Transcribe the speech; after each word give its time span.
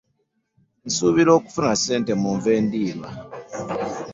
Nsuubira 0.87 1.31
okufuna 1.37 1.71
ssente 1.79 2.11
mu 2.21 2.29
nva 2.37 2.49
endiirwa. 2.59 3.09